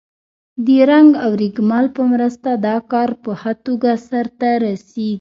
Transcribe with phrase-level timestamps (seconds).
[0.65, 5.09] د رنګ او رېګمال په مرسته دا کار په ښه توګه سرته رسیږي.